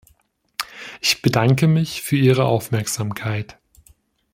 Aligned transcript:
Ich 0.99 1.21
bedanke 1.21 1.67
mich 1.67 2.01
für 2.01 2.15
ihre 2.15 2.45
Aufmerksamkeit. 2.45 3.59